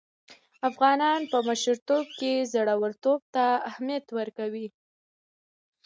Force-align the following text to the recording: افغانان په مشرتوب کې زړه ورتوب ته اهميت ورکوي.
افغانان 0.69 1.19
په 1.31 1.37
مشرتوب 1.47 2.05
کې 2.19 2.33
زړه 2.53 2.73
ورتوب 2.83 3.19
ته 3.33 3.45
اهميت 3.69 4.05
ورکوي. 4.17 4.67